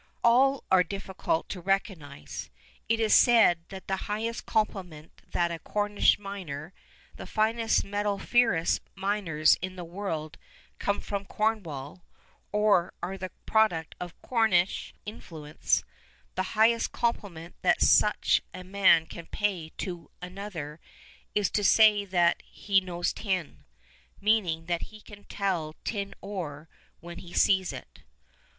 [0.23, 2.49] All are difficult to recognise.
[2.89, 6.73] It is said that the highest compliment that a Cornish miner
[7.17, 10.39] the finest metalliferous miners in the world
[10.79, 12.03] come from Cornwall,
[12.51, 15.83] or are the product of Cornish influence
[16.33, 20.79] the highest compliment that such a man can pay to another
[21.35, 23.65] is to say that "he knows tin,"
[24.19, 26.67] meaning that he can tell tin ore
[27.01, 28.01] when he sees it.